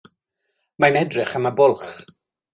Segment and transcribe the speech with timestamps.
[0.85, 1.95] Mae'n edrych am y bwlch.